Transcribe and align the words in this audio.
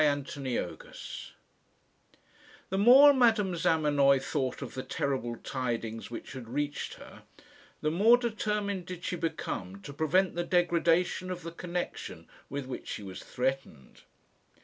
CHAPTER 0.03 0.39
V 0.39 0.89
The 2.71 2.77
more 2.79 3.13
Madame 3.13 3.55
Zamenoy 3.55 4.17
thought 4.17 4.63
of 4.63 4.73
the 4.73 4.81
terrible 4.81 5.35
tidings 5.35 6.09
which 6.09 6.33
had 6.33 6.49
reached 6.49 6.95
her, 6.95 7.21
the 7.81 7.91
more 7.91 8.17
determined 8.17 8.87
did 8.87 9.03
she 9.03 9.15
become 9.15 9.79
to 9.83 9.93
prevent 9.93 10.33
the 10.33 10.43
degradation 10.43 11.29
of 11.29 11.43
the 11.43 11.51
connection 11.51 12.27
with 12.49 12.65
which 12.65 12.87
she 12.87 13.03
was 13.03 13.21
threatened. 13.23 14.01